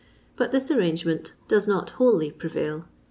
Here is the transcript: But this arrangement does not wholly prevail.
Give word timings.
But 0.35 0.51
this 0.51 0.71
arrangement 0.71 1.33
does 1.47 1.67
not 1.67 1.91
wholly 1.91 2.31
prevail. 2.31 2.85